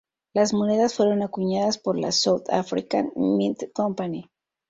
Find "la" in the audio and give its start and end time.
1.95-2.11